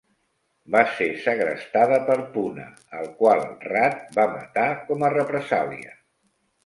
Va 0.75 0.79
ser 0.93 1.09
segrestada 1.25 1.99
per 2.07 2.15
Puna, 2.37 2.65
el 3.01 3.11
qual 3.19 3.43
Rat 3.67 4.01
va 4.17 4.27
matar 4.39 4.67
com 4.89 5.07
a 5.07 5.13
represàlia. 5.17 5.95